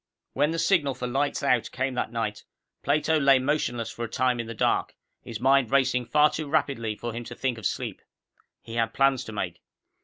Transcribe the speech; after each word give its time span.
When 0.33 0.49
the 0.49 0.57
signal 0.57 0.95
for 0.95 1.05
lights 1.05 1.43
out 1.43 1.69
came 1.71 1.93
that 1.93 2.11
night, 2.11 2.43
Plato 2.81 3.19
lay 3.19 3.37
motionless 3.37 3.91
for 3.91 4.03
a 4.05 4.09
time 4.09 4.39
in 4.39 4.47
the 4.47 4.55
dark, 4.55 4.95
his 5.21 5.39
mind 5.39 5.69
racing 5.71 6.05
far 6.07 6.31
too 6.31 6.47
rapidly 6.49 6.95
for 6.95 7.13
him 7.13 7.23
to 7.25 7.35
think 7.35 7.59
of 7.59 7.67
sleep. 7.67 8.01
He 8.63 8.73
had 8.77 8.95
plans 8.95 9.23
to 9.25 9.31
make. 9.31 9.61